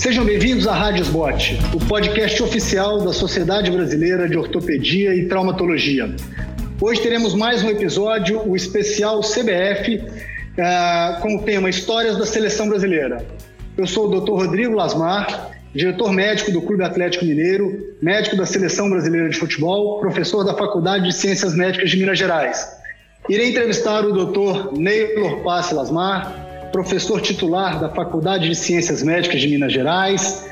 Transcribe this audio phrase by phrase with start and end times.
[0.00, 6.16] Sejam bem-vindos à Rádio Sbot, o podcast oficial da Sociedade Brasileira de Ortopedia e Traumatologia.
[6.80, 10.02] Hoje teremos mais um episódio, o especial CBF,
[10.56, 13.26] eh, com o tema Histórias da Seleção Brasileira.
[13.76, 14.30] Eu sou o Dr.
[14.30, 20.44] Rodrigo Lasmar, diretor médico do Clube Atlético Mineiro, médico da Seleção Brasileira de Futebol, professor
[20.44, 22.66] da Faculdade de Ciências Médicas de Minas Gerais.
[23.28, 24.78] Irei entrevistar o Dr.
[24.78, 30.46] Neylor Passe Lasmar, professor titular da Faculdade de Ciências Médicas de Minas Gerais,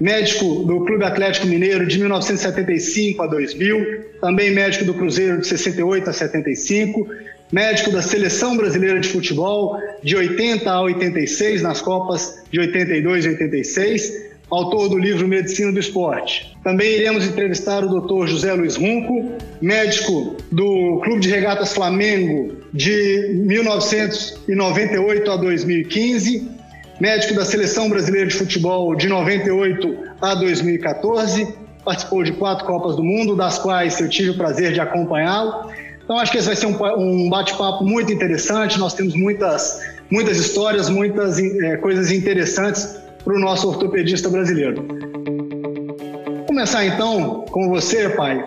[0.00, 6.10] médico do Clube Atlético Mineiro de 1975 a 2000, também médico do Cruzeiro de 68
[6.10, 7.08] a 75,
[7.50, 13.28] médico da Seleção Brasileira de Futebol de 80 a 86 nas Copas de 82 e
[13.28, 16.56] 86, autor do livro Medicina do Esporte.
[16.62, 18.26] Também iremos entrevistar o Dr.
[18.26, 26.48] José Luiz Runco, médico do Clube de Regatas Flamengo de 1998 a 2015,
[27.00, 31.48] médico da Seleção Brasileira de Futebol de 98 a 2014,
[31.84, 35.70] participou de quatro Copas do Mundo, das quais eu tive o prazer de acompanhá-lo.
[36.02, 38.78] Então, acho que esse vai ser um, bate-papo muito interessante.
[38.78, 44.86] Nós temos muitas, muitas histórias, muitas é, coisas interessantes para o nosso ortopedista brasileiro.
[44.86, 48.44] Vou começar então com você, pai.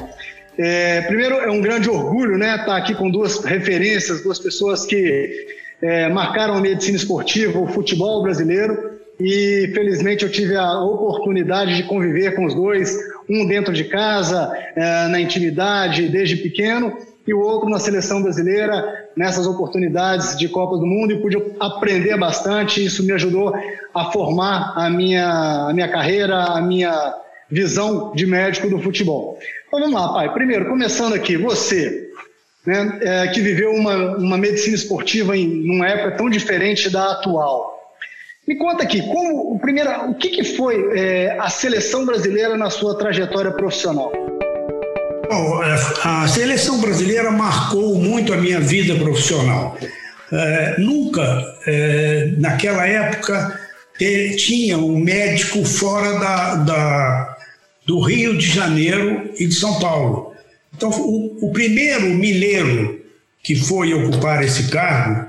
[0.58, 5.47] É, primeiro, é um grande orgulho né, estar aqui com duas referências, duas pessoas que
[5.81, 11.83] é, marcaram a medicina esportiva, o futebol brasileiro, e felizmente eu tive a oportunidade de
[11.83, 12.97] conviver com os dois,
[13.30, 16.95] um dentro de casa, é, na intimidade, desde pequeno,
[17.30, 22.17] e o outro na seleção brasileira, nessas oportunidades de Copa do Mundo, e pude aprender
[22.17, 22.83] bastante.
[22.83, 23.53] Isso me ajudou
[23.94, 27.13] a formar a minha, a minha carreira, a minha
[27.47, 29.38] visão de médico do futebol.
[29.67, 30.33] Então vamos lá, pai.
[30.33, 32.09] Primeiro, começando aqui, você,
[32.66, 37.77] né, é, que viveu uma, uma medicina esportiva em uma época tão diferente da atual.
[38.47, 42.97] Me conta aqui, como, primeiro, o que, que foi é, a seleção brasileira na sua
[42.97, 44.11] trajetória profissional?
[45.30, 49.78] Bom, é, a seleção brasileira marcou muito a minha vida profissional.
[50.31, 51.22] É, nunca,
[51.67, 53.59] é, naquela época,
[54.38, 57.38] tinha um médico fora da, da,
[57.85, 60.34] do Rio de Janeiro e de São Paulo.
[60.75, 63.00] Então, o, o primeiro mineiro
[63.44, 65.28] que foi ocupar esse cargo,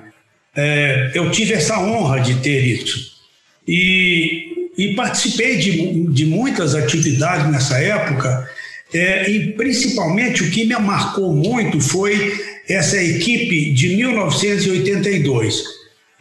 [0.56, 3.21] é, eu tive essa honra de ter isso.
[3.69, 8.49] E, e participei de, de muitas atividades nessa época
[8.93, 12.34] é, e principalmente o que me marcou muito foi
[12.69, 15.65] essa equipe de 1982.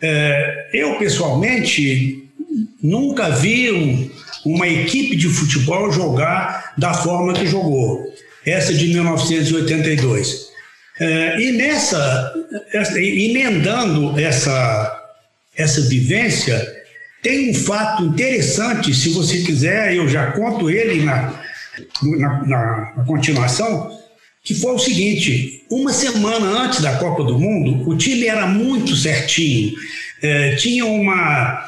[0.02, 2.30] É, eu, pessoalmente,
[2.82, 4.10] nunca vi um,
[4.46, 8.04] uma equipe de futebol jogar da forma que jogou,
[8.46, 10.50] essa de 1982.
[11.00, 12.34] É, e nessa,
[12.74, 15.12] essa, emendando essa,
[15.56, 16.62] essa vivência,
[17.22, 21.34] tem um fato interessante, se você quiser, eu já conto ele na,
[22.04, 23.92] na, na, na continuação,
[24.44, 28.96] que foi o seguinte: uma semana antes da Copa do Mundo, o time era muito
[28.96, 29.74] certinho,
[30.22, 31.68] é, tinha uma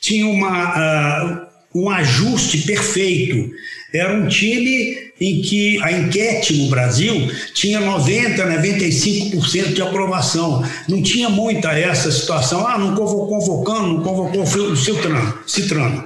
[0.00, 1.46] tinha uma uh,
[1.76, 3.50] um ajuste perfeito.
[3.92, 7.14] Era um time em que a enquete no Brasil
[7.54, 10.64] tinha 90, 95% de aprovação.
[10.88, 16.04] Não tinha muita essa situação, ah, não convocou convocando, não convocou o Citrano, Citrano.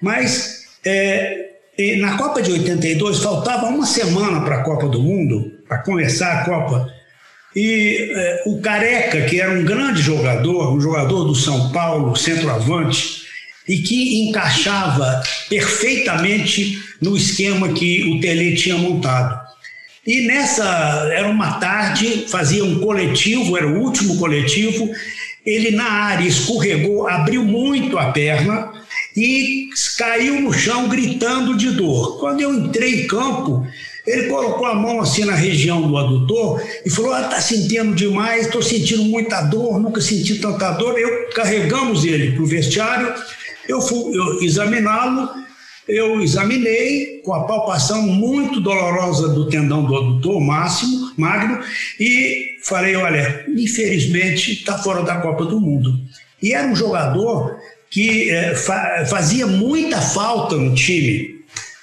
[0.00, 1.49] Mas é,
[1.80, 6.40] e na Copa de 82 faltava uma semana para a Copa do Mundo, para começar
[6.40, 6.92] a Copa.
[7.56, 13.22] E é, o Careca, que era um grande jogador, um jogador do São Paulo, centroavante,
[13.66, 19.40] e que encaixava perfeitamente no esquema que o Tele tinha montado.
[20.06, 24.90] E nessa, era uma tarde, fazia um coletivo, era o último coletivo,
[25.46, 28.70] ele na área escorregou, abriu muito a perna,
[29.16, 32.18] e caiu no chão gritando de dor.
[32.18, 33.66] Quando eu entrei em campo,
[34.06, 38.46] ele colocou a mão assim na região do adutor e falou: ah, tá sentindo demais,
[38.46, 40.98] estou sentindo muita dor, nunca senti tanta dor.
[40.98, 43.14] Eu carregamos ele para o vestiário,
[43.68, 45.28] eu fui examiná-lo,
[45.86, 51.60] eu examinei com a palpação muito dolorosa do tendão do adutor máximo, magno,
[51.98, 55.94] e falei: olha, infelizmente está fora da Copa do Mundo.
[56.42, 57.58] E era um jogador
[57.90, 61.40] que é, fa fazia muita falta no time.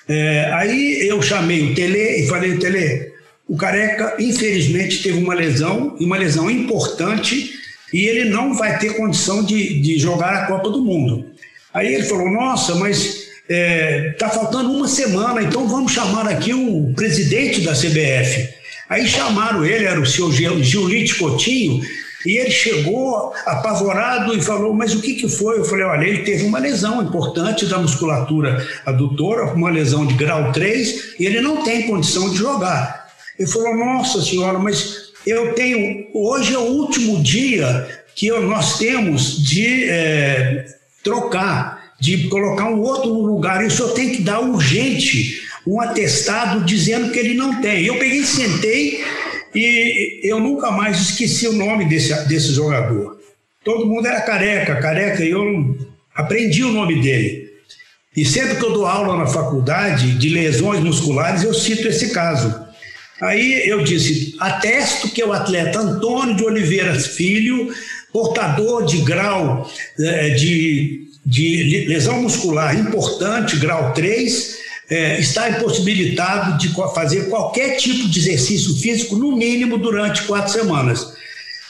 [0.07, 3.11] É, aí eu chamei o Tele e falei, Tele,
[3.47, 7.51] o Careca infelizmente teve uma lesão, uma lesão importante,
[7.93, 11.25] e ele não vai ter condição de, de jogar a Copa do Mundo.
[11.73, 16.53] Aí ele falou, nossa, mas está é, tá faltando uma semana, então vamos chamar aqui
[16.53, 18.49] o presidente da CBF.
[18.89, 21.81] Aí chamaram ele, era o senhor Giulite Coutinho,
[22.25, 25.59] E ele chegou apavorado e falou: Mas o que, que foi?
[25.59, 30.51] Eu falei: Olha, ele teve uma lesão importante da musculatura adutora, uma lesão de grau
[30.51, 33.07] 3, e ele não tem condição de jogar.
[33.37, 36.07] Ele falou: Nossa senhora, mas eu tenho.
[36.13, 40.65] Hoje é o último dia que nós temos de é,
[41.03, 43.63] trocar, de colocar um outro lugar.
[43.63, 47.85] E o senhor tem que dar urgente um atestado dizendo que ele não tem.
[47.85, 49.03] Eu peguei, sentei
[49.53, 53.17] e eu nunca mais esqueci o nome desse, desse jogador.
[53.63, 55.77] Todo mundo era careca, careca, e eu
[56.15, 57.47] aprendi o nome dele.
[58.15, 62.67] E sempre que eu dou aula na faculdade de lesões musculares, eu cito esse caso.
[63.21, 67.73] Aí eu disse: atesto que o atleta Antônio de Oliveira Filho,
[68.11, 74.56] portador de grau eh, de, de lesão muscular importante, grau 3,
[74.89, 81.13] é, está impossibilitado de fazer qualquer tipo de exercício físico, no mínimo durante quatro semanas.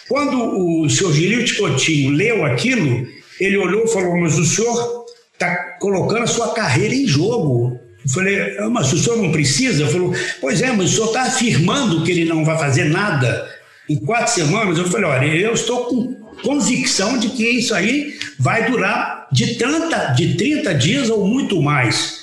[0.08, 3.08] Quando o senhor Gililde Coutinho leu aquilo,
[3.40, 7.80] ele olhou e falou: Mas o senhor está colocando a sua carreira em jogo.
[8.06, 9.84] Eu falei: Mas o senhor não precisa?
[9.84, 13.50] Ele falou: Pois é, mas o senhor está afirmando que ele não vai fazer nada
[13.90, 14.78] em quatro semanas.
[14.78, 16.14] Eu falei: Olha, eu estou com
[16.44, 22.17] convicção de que isso aí vai durar de 30, de 30 dias ou muito mais.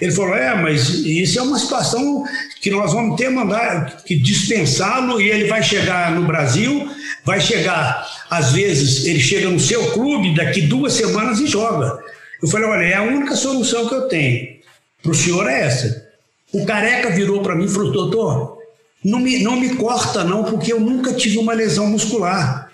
[0.00, 2.24] Ele falou: é, mas isso é uma situação
[2.60, 6.88] que nós vamos ter mandar que dispensá-lo e ele vai chegar no Brasil,
[7.24, 11.98] vai chegar, às vezes, ele chega no seu clube daqui duas semanas e joga.
[12.42, 14.60] Eu falei: olha, é a única solução que eu tenho
[15.02, 16.08] para o senhor é essa.
[16.52, 18.58] O careca virou para mim e falou: doutor,
[19.04, 22.70] não me, não me corta, não, porque eu nunca tive uma lesão muscular.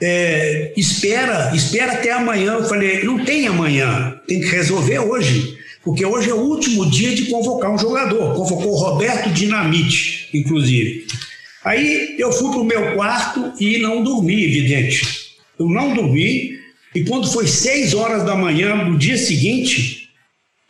[0.00, 2.52] É, espera, espera até amanhã.
[2.52, 7.14] Eu falei: não tem amanhã, tem que resolver hoje porque hoje é o último dia
[7.14, 8.34] de convocar um jogador.
[8.34, 11.06] Convocou o Roberto Dinamite, inclusive.
[11.64, 15.28] Aí eu fui para o meu quarto e não dormi, evidente.
[15.58, 16.58] Eu não dormi,
[16.94, 20.10] e quando foi seis horas da manhã, no dia seguinte,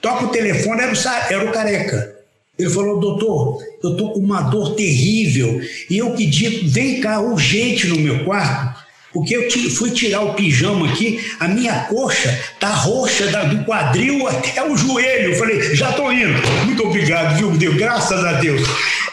[0.00, 2.16] toca o telefone, era o, era o careca.
[2.58, 7.86] Ele falou, doutor, eu estou com uma dor terrível e eu pedi, vem cá urgente
[7.86, 13.26] no meu quarto porque eu fui tirar o pijama aqui, a minha coxa tá roxa
[13.46, 15.32] do quadril até o joelho.
[15.32, 16.40] Eu falei, já tô indo.
[16.64, 17.76] Muito obrigado, viu, Deus?
[17.76, 18.62] Graças a Deus.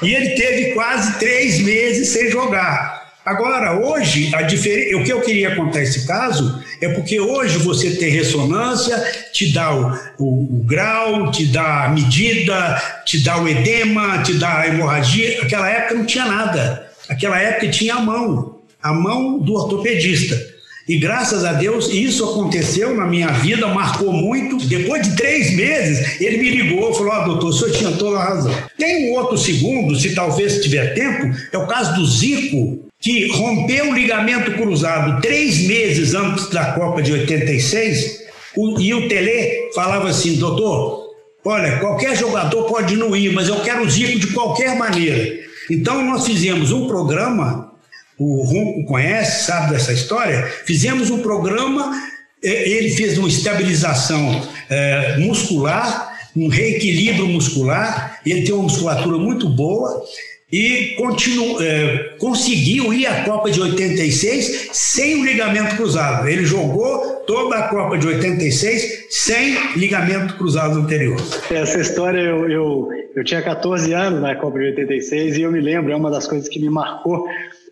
[0.02, 3.06] E ele teve quase três meses sem jogar.
[3.26, 8.12] Agora, hoje, a o que eu queria contar esse caso é porque hoje você tem
[8.12, 8.96] ressonância,
[9.34, 14.36] te dá o, o, o, grau, te dá a medida, te dá o edema, te
[14.36, 15.42] dá a hemorragia.
[15.42, 16.88] Aquela época não tinha nada.
[17.10, 18.55] Aquela época tinha a mão
[18.86, 20.40] a mão do ortopedista.
[20.88, 24.58] E graças a Deus isso aconteceu na minha vida, marcou muito.
[24.68, 28.20] Depois de três meses, ele me ligou e falou: ah, doutor, o senhor tinha toda
[28.20, 28.54] a razão.
[28.78, 33.90] Tem um outro segundo, se talvez tiver tempo, é o caso do Zico, que rompeu
[33.90, 38.20] o ligamento cruzado três meses antes da Copa de 86.
[38.56, 41.10] O, e o Tele falava assim: doutor,
[41.44, 45.44] olha, qualquer jogador pode não ir, mas eu quero o Zico de qualquer maneira.
[45.72, 47.74] Então nós fizemos um programa
[48.18, 51.92] o Ronco conhece, sabe dessa história, fizemos um programa,
[52.42, 60.04] ele fez uma estabilização é, muscular, um reequilíbrio muscular, ele tem uma musculatura muito boa
[60.52, 66.28] e continu, é, conseguiu ir à Copa de 86 sem o ligamento cruzado.
[66.28, 71.18] Ele jogou toda a Copa de 86 sem ligamento cruzado anterior.
[71.50, 75.60] Essa história eu, eu, eu tinha 14 anos na Copa de 86 e eu me
[75.60, 77.26] lembro, é uma das coisas que me marcou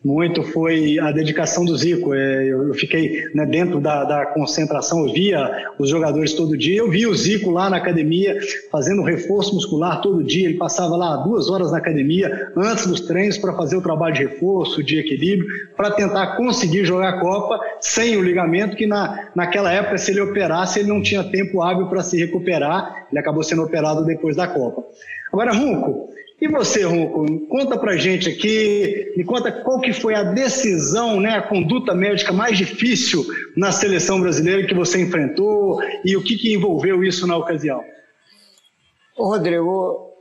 [0.04, 2.14] muito foi a dedicação do Zico.
[2.14, 6.80] É, eu, fiquei né, dentro da, da, concentração, eu via os jogadores todo dia.
[6.80, 8.38] Eu vi o Zico lá na academia
[8.70, 10.50] fazendo reforço muscular todo dia.
[10.50, 14.24] Ele passava lá duas horas na academia antes dos treinos para fazer o trabalho de
[14.24, 19.72] reforço, de equilíbrio, para tentar conseguir jogar a Copa sem o ligamento, que na, naquela
[19.72, 23.08] época, se ele operasse, ele não tinha tempo hábil para se recuperar.
[23.10, 24.84] Ele acabou sendo operado depois da Copa.
[25.32, 26.12] Agora, Runco,
[26.44, 31.38] e você, Ronco, conta pra gente aqui, me conta qual que foi a decisão, né,
[31.38, 36.54] a conduta médica mais difícil na seleção brasileira que você enfrentou e o que, que
[36.54, 37.82] envolveu isso na ocasião.
[39.18, 40.12] Ô, Rodrigo,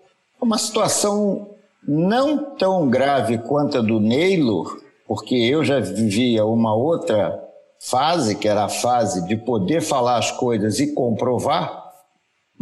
[0.41, 1.57] uma situação
[1.89, 7.37] não tão grave quanto a do Neilo, porque eu já vivia uma outra
[7.81, 11.82] fase, que era a fase de poder falar as coisas e comprovar,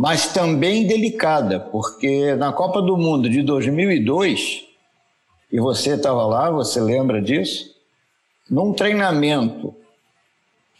[0.00, 4.64] mas também delicada, porque na Copa do Mundo de 2002,
[5.52, 7.74] e você estava lá, você lembra disso?
[8.50, 9.74] Num treinamento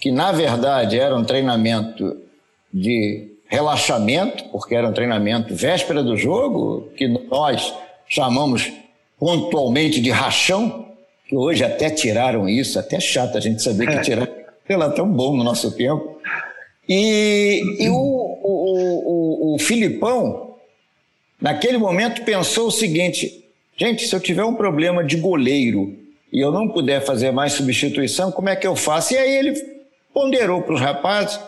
[0.01, 2.17] que na verdade era um treinamento
[2.73, 7.75] de relaxamento, porque era um treinamento véspera do jogo, que nós
[8.09, 8.73] chamamos
[9.19, 10.87] pontualmente de rachão,
[11.29, 14.01] que hoje até tiraram isso, até chato a gente saber que é.
[14.01, 14.33] tiraram,
[14.67, 16.19] ela tão bom no nosso tempo.
[16.89, 20.55] E, e o, o, o, o Filipão,
[21.41, 23.45] naquele momento, pensou o seguinte:
[23.77, 25.97] gente, se eu tiver um problema de goleiro
[26.33, 29.15] e eu não puder fazer mais substituição, como é que eu faço?
[29.15, 29.55] E aí ele
[30.13, 31.39] ponderou para os rapazes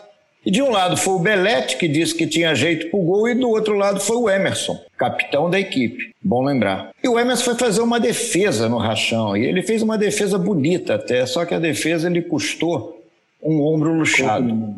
[0.45, 3.29] e de um lado foi o Belete, que disse que tinha jeito para o gol,
[3.29, 6.13] e do outro lado foi o Emerson, capitão da equipe.
[6.21, 6.91] Bom lembrar.
[7.01, 10.95] E o Emerson foi fazer uma defesa no rachão, e ele fez uma defesa bonita
[10.95, 13.01] até, só que a defesa lhe custou
[13.41, 14.75] um ombro luxado.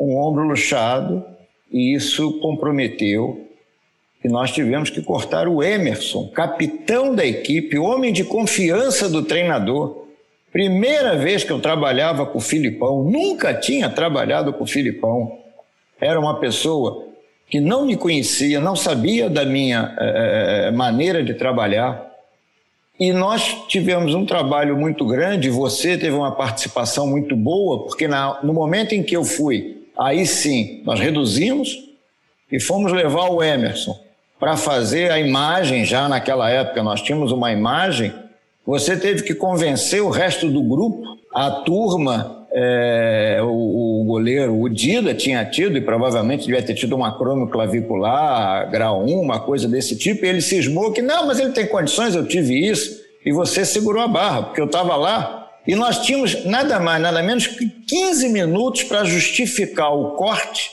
[0.00, 1.24] Um ombro luxado,
[1.70, 3.46] e isso comprometeu
[4.20, 10.08] que nós tivemos que cortar o Emerson, capitão da equipe, homem de confiança do treinador
[10.50, 15.38] Primeira vez que eu trabalhava com o Filipão, nunca tinha trabalhado com o Filipão.
[16.00, 17.06] Era uma pessoa
[17.48, 22.06] que não me conhecia, não sabia da minha é, maneira de trabalhar.
[22.98, 28.40] E nós tivemos um trabalho muito grande, você teve uma participação muito boa, porque na,
[28.42, 31.76] no momento em que eu fui, aí sim, nós reduzimos
[32.50, 33.98] e fomos levar o Emerson
[34.38, 36.82] para fazer a imagem, já naquela época.
[36.82, 38.12] Nós tínhamos uma imagem.
[38.64, 41.02] Você teve que convencer o resto do grupo,
[41.34, 46.94] a turma, é, o, o, goleiro, o Dida tinha tido, e provavelmente devia ter tido
[46.94, 47.16] uma
[47.48, 51.66] clavicular, grau 1, uma coisa desse tipo, e ele cismou que, não, mas ele tem
[51.66, 55.37] condições, eu tive isso, e você segurou a barra, porque eu estava lá,
[55.68, 60.70] e nós tínhamos nada mais, nada menos que 15 minutos para justificar o corte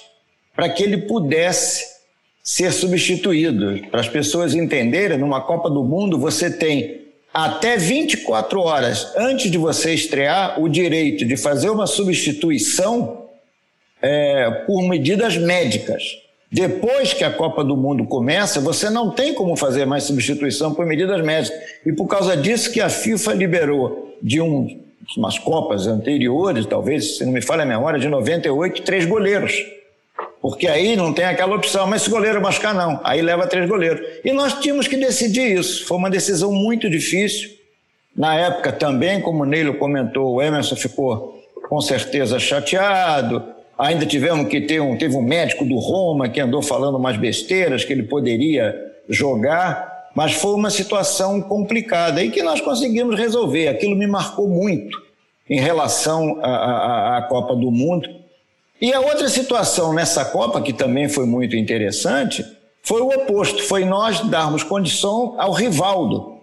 [0.56, 1.84] para que ele pudesse
[2.42, 3.78] ser substituído.
[3.92, 7.02] Para as pessoas entenderem, numa Copa do Mundo você tem
[7.34, 13.26] até 24 horas antes de você estrear o direito de fazer uma substituição
[14.02, 16.04] é, por medidas médicas.
[16.50, 20.86] Depois que a Copa do Mundo começa, você não tem como fazer mais substituição por
[20.86, 21.60] medidas médicas.
[21.86, 24.85] E por causa disso que a FIFA liberou de um,
[25.18, 29.54] umas Copas anteriores, talvez, se não me falha a memória, de 98, três goleiros.
[30.42, 33.00] Porque aí não tem aquela opção, mas se goleiro machucar, não.
[33.04, 34.06] Aí leva três goleiros.
[34.24, 35.86] E nós tínhamos que decidir isso.
[35.86, 37.50] Foi uma decisão muito difícil.
[38.16, 43.44] Na época também, como o Neilo comentou, o Emerson ficou com certeza chateado.
[43.78, 47.84] Ainda tivemos que ter um, teve um médico do Roma que andou falando umas besteiras
[47.84, 48.76] que ele poderia
[49.10, 53.68] jogar, mas foi uma situação complicada e que nós conseguimos resolver.
[53.68, 54.98] Aquilo me marcou muito
[55.50, 58.10] em relação à, Copa do Mundo
[58.82, 62.46] e a outra situação nessa Copa, que também foi muito interessante,
[62.82, 66.38] foi o oposto: foi nós darmos condição ao Rivaldo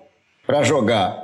[0.47, 1.23] para jogar.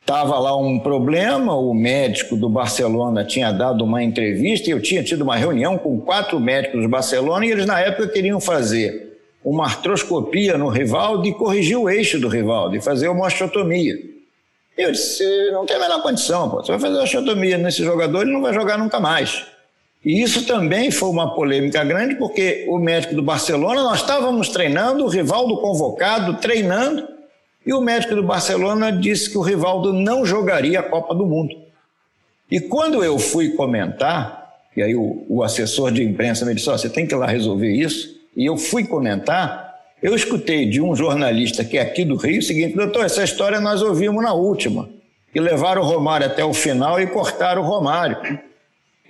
[0.00, 5.04] Estava lá um problema, o médico do Barcelona tinha dado uma entrevista e eu tinha
[5.04, 9.09] tido uma reunião com quatro médicos do Barcelona e eles, na época, queriam fazer
[9.44, 13.96] uma artroscopia no Rivaldo e corrigir o eixo do Rivaldo e fazer uma osteotomia.
[14.76, 16.62] Eu disse: não tem a menor condição, pô.
[16.62, 19.46] você vai fazer osteotomia nesse jogador, ele não vai jogar nunca mais.
[20.04, 25.04] E isso também foi uma polêmica grande, porque o médico do Barcelona, nós estávamos treinando,
[25.04, 27.06] o Rivaldo convocado, treinando,
[27.66, 31.54] e o médico do Barcelona disse que o Rivaldo não jogaria a Copa do Mundo.
[32.50, 34.40] E quando eu fui comentar,
[34.74, 37.26] e aí o, o assessor de imprensa me disse: oh, você tem que ir lá
[37.26, 42.16] resolver isso, e eu fui comentar, eu escutei de um jornalista que é aqui do
[42.16, 44.88] Rio o seguinte: doutor, essa história nós ouvimos na última,
[45.32, 48.40] que levaram o Romário até o final e cortaram o Romário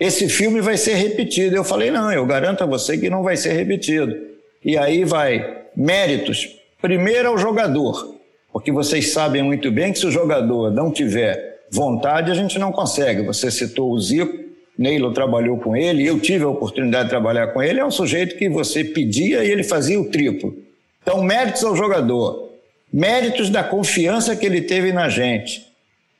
[0.00, 1.54] esse filme vai ser repetido.
[1.54, 4.16] Eu falei, não, eu garanto a você que não vai ser repetido.
[4.64, 8.16] E aí vai méritos, primeiro ao jogador,
[8.50, 12.72] porque vocês sabem muito bem que se o jogador não tiver vontade, a gente não
[12.72, 13.22] consegue.
[13.22, 14.49] Você citou o Zico,
[14.80, 18.36] Neilo trabalhou com ele, eu tive a oportunidade de trabalhar com ele, é um sujeito
[18.36, 20.56] que você pedia e ele fazia o triplo.
[21.02, 22.48] Então, méritos ao jogador,
[22.90, 25.66] méritos da confiança que ele teve na gente,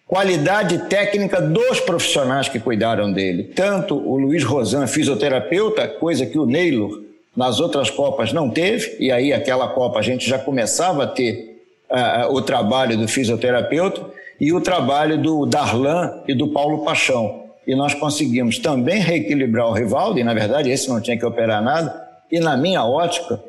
[0.07, 3.45] qualidade técnica dos profissionais que cuidaram dele.
[3.45, 7.01] Tanto o Luiz Rosan, fisioterapeuta, coisa que o Neylor
[7.35, 11.65] nas outras Copas não teve, e aí aquela Copa a gente já começava a ter
[11.91, 14.05] uh, o trabalho do fisioterapeuta
[14.39, 17.50] e o trabalho do Darlan e do Paulo Paixão.
[17.71, 21.63] E nós conseguimos também reequilibrar o Rivaldo, e na verdade esse não tinha que operar
[21.63, 23.41] nada, e na minha ótica,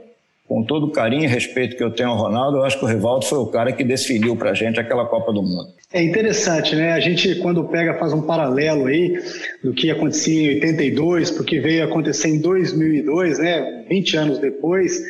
[0.47, 2.87] com todo o carinho e respeito que eu tenho ao Ronaldo, eu acho que o
[2.87, 5.69] Rivaldo foi o cara que desfiliu para a gente aquela Copa do Mundo.
[5.91, 6.93] É interessante, né?
[6.93, 9.19] A gente, quando pega, faz um paralelo aí
[9.63, 13.85] do que acontecia em 82 para o que veio acontecer em 2002, né?
[13.89, 15.01] 20 anos depois.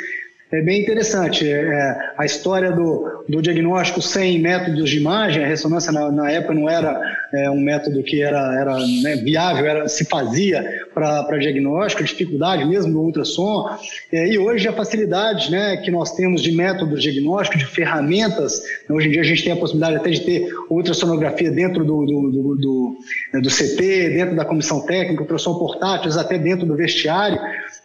[0.52, 1.50] É bem interessante.
[1.50, 6.30] É, é, a história do, do diagnóstico sem métodos de imagem, a ressonância na, na
[6.30, 7.00] época não era
[7.34, 12.92] é, um método que era, era né, viável, era, se fazia para diagnóstico, dificuldade mesmo
[12.92, 13.70] do ultrassom.
[14.12, 19.08] É, e hoje a facilidade né, que nós temos de métodos diagnósticos, de ferramentas, hoje
[19.08, 22.56] em dia a gente tem a possibilidade até de ter ultrassonografia dentro do, do, do,
[22.56, 22.98] do,
[23.42, 27.40] do CT, dentro da comissão técnica, ultrassom portátil, até dentro do vestiário.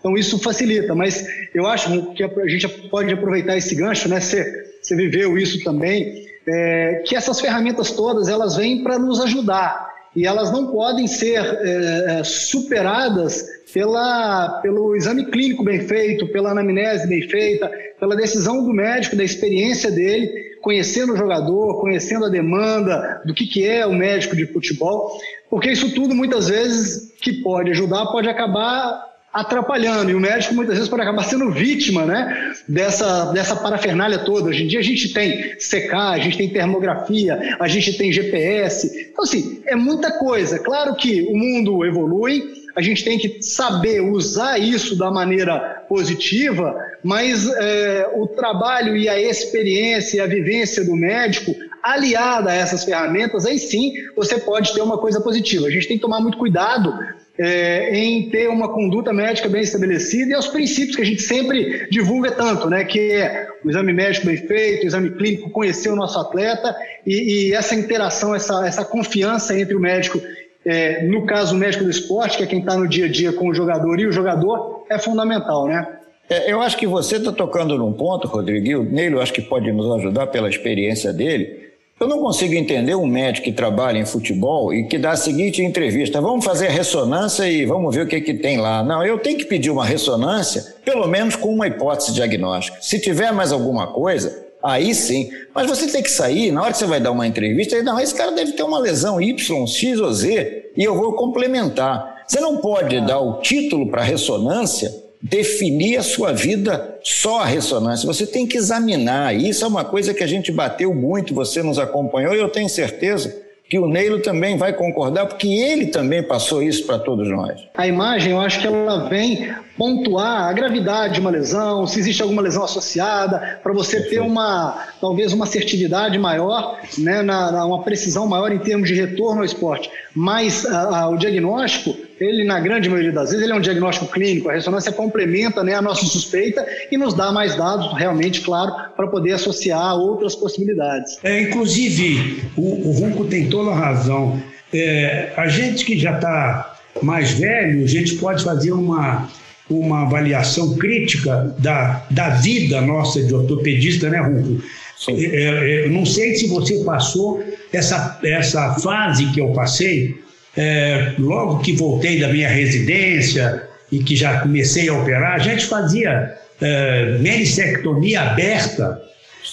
[0.06, 4.20] Então isso facilita, mas eu acho que a gente pode aproveitar esse gancho, né?
[4.20, 9.84] Você, você viveu isso também, é, que essas ferramentas todas elas vêm para nos ajudar
[10.14, 13.44] e elas não podem ser é, é, superadas
[13.74, 19.24] pela, pelo exame clínico bem feito, pela anamnese bem feita, pela decisão do médico, da
[19.24, 20.30] experiência dele,
[20.62, 25.18] conhecendo o jogador, conhecendo a demanda do que, que é o médico de futebol,
[25.50, 29.05] porque isso tudo muitas vezes que pode ajudar pode acabar
[29.36, 30.10] atrapalhando.
[30.10, 34.48] E o médico muitas vezes pode acabar sendo vítima né, dessa, dessa parafernália toda.
[34.48, 39.10] Hoje em dia a gente tem CK, a gente tem termografia, a gente tem GPS.
[39.12, 40.58] Então, assim, é muita coisa.
[40.58, 42.42] Claro que o mundo evolui,
[42.74, 49.08] a gente tem que saber usar isso da maneira positiva, mas é, o trabalho e
[49.08, 54.74] a experiência e a vivência do médico aliada a essas ferramentas, aí sim você pode
[54.74, 55.66] ter uma coisa positiva.
[55.66, 56.92] A gente tem que tomar muito cuidado
[57.38, 61.86] é, em ter uma conduta médica bem estabelecida e aos princípios que a gente sempre
[61.90, 62.84] divulga tanto, né?
[62.84, 66.74] Que é o exame médico bem feito, o exame clínico, conhecer o nosso atleta
[67.06, 70.20] e, e essa interação, essa, essa confiança entre o médico,
[70.64, 73.32] é, no caso o médico do esporte, que é quem está no dia a dia
[73.32, 75.86] com o jogador e o jogador, é fundamental, né?
[76.28, 79.70] É, eu acho que você está tocando num ponto, Rodrigo, e o acho que pode
[79.70, 81.66] nos ajudar pela experiência dele,
[81.98, 85.62] eu não consigo entender um médico que trabalha em futebol e que dá a seguinte
[85.62, 88.82] entrevista: vamos fazer a ressonância e vamos ver o que, que tem lá.
[88.82, 92.76] Não, eu tenho que pedir uma ressonância, pelo menos com uma hipótese diagnóstica.
[92.82, 95.30] Se tiver mais alguma coisa, aí sim.
[95.54, 98.14] Mas você tem que sair, na hora que você vai dar uma entrevista, não, esse
[98.14, 102.24] cara deve ter uma lesão Y, X ou Z, e eu vou complementar.
[102.28, 108.06] Você não pode dar o título para ressonância definir a sua vida só a ressonância.
[108.06, 109.34] Você tem que examinar.
[109.34, 112.68] Isso é uma coisa que a gente bateu muito, você nos acompanhou e eu tenho
[112.68, 117.60] certeza que o Neilo também vai concordar, porque ele também passou isso para todos nós.
[117.74, 122.22] A imagem, eu acho que ela vem pontuar a gravidade de uma lesão, se existe
[122.22, 127.82] alguma lesão associada, para você ter uma, talvez uma assertividade maior, né, na, na, uma
[127.82, 129.90] precisão maior em termos de retorno ao esporte.
[130.14, 134.10] Mas a, a, o diagnóstico, ele na grande maioria das vezes, ele é um diagnóstico
[134.10, 138.72] clínico, a ressonância complementa né, a nossa suspeita e nos dá mais dados, realmente, claro,
[138.96, 141.18] para poder associar outras possibilidades.
[141.22, 144.40] É, inclusive, o, o Runco tem toda a razão.
[144.72, 149.28] É, a gente que já está mais velho, a gente pode fazer uma,
[149.68, 154.62] uma avaliação crítica da, da vida nossa de ortopedista, né, Runco?
[155.08, 160.16] É, é, eu não sei se você passou essa, essa fase que eu passei,
[160.56, 165.66] é, logo que voltei da minha residência e que já comecei a operar, a gente
[165.66, 169.00] fazia é, menissectomia aberta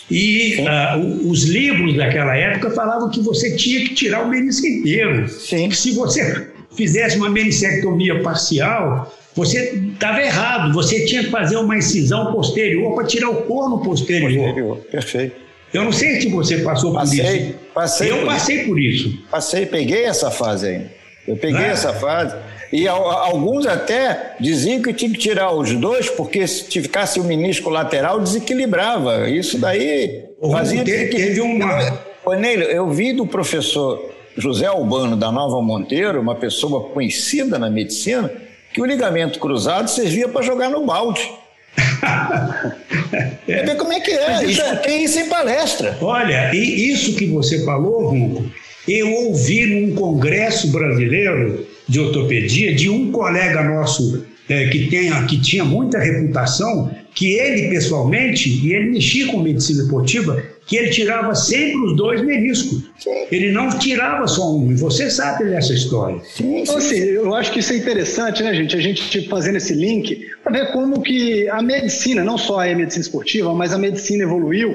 [0.09, 5.27] e uh, os livros daquela época falavam que você tinha que tirar o menisco inteiro.
[5.29, 5.69] Sim.
[5.71, 10.73] Se você fizesse uma menissectomia parcial, você estava errado.
[10.73, 14.31] Você tinha que fazer uma incisão posterior para tirar o corno posterior.
[14.31, 14.77] posterior.
[14.91, 15.42] Perfeito.
[15.73, 17.55] Eu não sei se você passou passei, por isso.
[17.73, 18.67] Passei Eu passei isso.
[18.67, 19.23] por isso.
[19.31, 20.85] Passei, peguei essa fase aí.
[21.27, 21.67] Eu peguei ah.
[21.67, 22.35] essa fase.
[22.71, 27.69] E alguns até diziam que tinha que tirar os dois, porque se ficasse o menisco
[27.69, 29.29] lateral, desequilibrava.
[29.29, 30.83] Isso daí fazia.
[30.83, 32.01] Teve, teve uma.
[32.35, 38.31] Neilo, eu vi do professor José Albano da Nova Monteiro, uma pessoa conhecida na medicina,
[38.73, 41.31] que o ligamento cruzado servia para jogar no balde.
[43.47, 43.63] é.
[43.63, 44.45] Ver como é que é.
[44.45, 44.75] Isso, é...
[44.77, 45.97] Tem isso em palestra.
[46.01, 48.45] Olha, e isso que você falou, Runco,
[48.87, 54.87] eu ouvi num congresso brasileiro de ortopedia de um colega nosso é, que,
[55.27, 60.89] que tinha muita reputação, que ele pessoalmente, e ele mexia com medicina esportiva, que ele
[60.89, 62.83] tirava sempre os dois meniscos.
[63.31, 66.21] Ele não tirava só um, e você sabe dessa história.
[66.39, 68.75] Então, assim, eu acho que isso é interessante, né, gente?
[68.75, 72.75] A gente tipo, fazendo esse link para ver como que a medicina, não só a
[72.75, 74.73] medicina esportiva, mas a medicina evoluiu,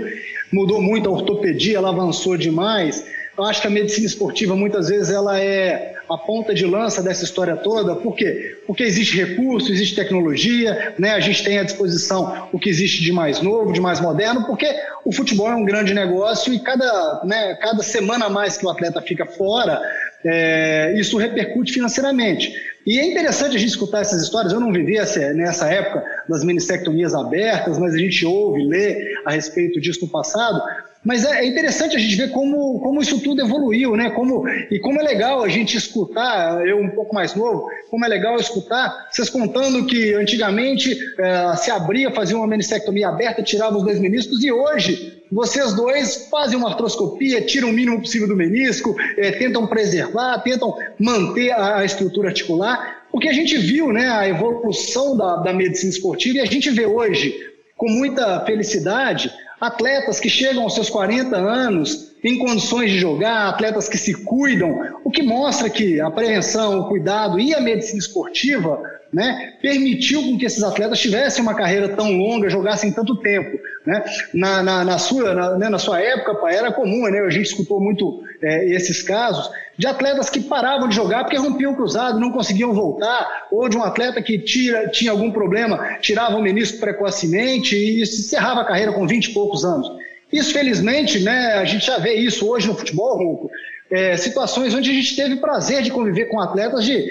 [0.53, 3.05] mudou muito a ortopedia, ela avançou demais.
[3.37, 7.25] Eu acho que a medicina esportiva, muitas vezes, ela é a ponta de lança dessa
[7.25, 7.97] história toda.
[7.97, 8.59] Por quê?
[8.67, 11.13] Porque existe recurso, existe tecnologia, né?
[11.13, 14.67] a gente tem à disposição o que existe de mais novo, de mais moderno, porque
[15.05, 18.71] o futebol é um grande negócio e cada, né, cada semana a mais que o
[18.71, 19.81] atleta fica fora,
[20.25, 22.53] é, isso repercute financeiramente.
[22.87, 24.53] E é interessante a gente escutar essas histórias.
[24.53, 29.33] Eu não vivi essa, nessa época das ministectomias abertas, mas a gente ouve, lê a
[29.33, 30.61] respeito disso no passado.
[31.09, 34.11] Mas é, é interessante a gente ver como, como isso tudo evoluiu, né?
[34.11, 38.09] Como, e como é legal a gente escutar, eu um pouco mais novo, como é
[38.09, 43.85] legal escutar vocês contando que antigamente é, se abria, fazia uma menistectomia aberta, tirava os
[43.85, 48.95] dois meniscos, e hoje vocês dois fazem uma artroscopia, tiram o mínimo possível do menisco,
[49.17, 54.29] é, tentam preservar, tentam manter a, a estrutura articular, porque a gente viu né, a
[54.29, 57.35] evolução da, da medicina esportiva e a gente vê hoje,
[57.79, 63.89] com muita felicidade, atletas que chegam aos seus 40 anos em condições de jogar, atletas
[63.89, 68.81] que se cuidam, o que mostra que a prevenção, o cuidado e a medicina esportiva
[69.13, 73.59] né, permitiu com que esses atletas tivessem uma carreira tão longa, jogassem tanto tempo.
[73.89, 74.05] Né?
[74.35, 77.21] Na, na, na sua, na, né, na, sua época, pai, era comum, né?
[77.21, 81.73] a gente escutou muito é, esses casos, de atletas que paravam de jogar porque rompiam
[81.73, 86.37] o cruzado, não conseguiam voltar, ou de um atleta que tira, tinha algum problema, tirava
[86.37, 89.91] o menisco precocemente e encerrava a carreira com 20 e poucos anos.
[90.31, 93.51] Isso, felizmente, né, a gente já vê isso hoje no futebol, Ronco,
[93.91, 97.09] é, situações onde a gente teve prazer de conviver com atletas de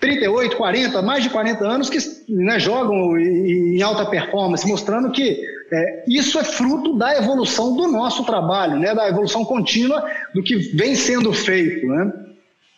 [0.00, 6.04] 38, 40, mais de 40 anos que né, jogam em alta performance, mostrando que é,
[6.08, 10.94] isso é fruto da evolução do nosso trabalho, né, da evolução contínua do que vem
[10.94, 11.86] sendo feito.
[11.86, 12.12] Né?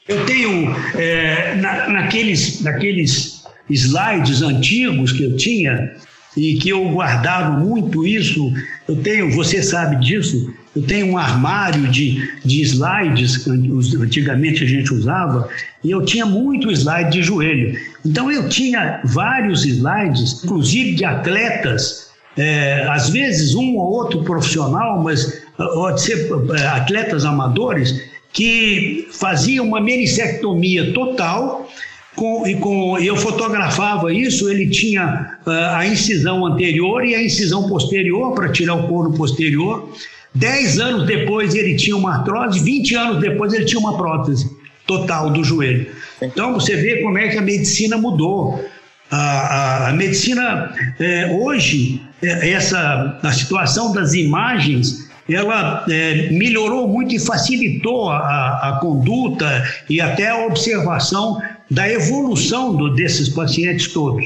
[0.08, 5.94] Eu tenho, é, na, naqueles, naqueles slides antigos que eu tinha,
[6.38, 8.52] e que eu guardava muito isso,
[8.86, 14.94] eu tenho, você sabe disso, eu tenho um armário de, de slides antigamente a gente
[14.94, 15.48] usava,
[15.82, 17.76] e eu tinha muito slide de joelho.
[18.06, 25.02] Então eu tinha vários slides, inclusive de atletas, é, às vezes um ou outro profissional,
[25.02, 31.68] mas pode ser é, atletas amadores, que faziam uma menissectomia total
[32.18, 37.68] com, e com, eu fotografava isso, ele tinha uh, a incisão anterior e a incisão
[37.68, 39.88] posterior para tirar o couro posterior.
[40.34, 44.50] Dez anos depois ele tinha uma artrose, 20 anos depois ele tinha uma prótese
[44.86, 45.86] total do joelho.
[46.20, 48.64] Então você vê como é que a medicina mudou.
[49.10, 57.14] A, a, a medicina é, hoje, essa a situação das imagens, ela é, melhorou muito
[57.14, 64.24] e facilitou a, a conduta e até a observação da evolução do, desses pacientes todos.